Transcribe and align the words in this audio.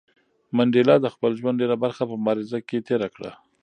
منډېلا 0.55 0.95
د 1.01 1.07
خپل 1.13 1.31
ژوند 1.39 1.59
ډېره 1.61 1.75
برخه 1.83 2.03
په 2.09 2.15
مبارزه 2.21 2.59
کې 2.67 2.85
تېره 2.87 3.09
کړه. 3.15 3.31